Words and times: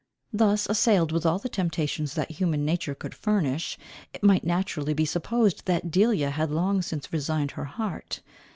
Thus 0.33 0.65
assailed 0.67 1.11
with 1.11 1.27
all 1.27 1.37
the 1.37 1.47
temptations 1.47 2.15
that 2.15 2.31
human 2.31 2.65
nature 2.65 2.95
could 2.95 3.13
furnish, 3.13 3.77
it 4.15 4.23
might 4.23 4.43
naturally 4.43 4.95
be 4.95 5.05
supposed, 5.05 5.67
that 5.67 5.91
Delia 5.91 6.31
had 6.31 6.49
long 6.49 6.81
since 6.81 7.13
resigned 7.13 7.51
her 7.51 7.65
heart. 7.65 8.21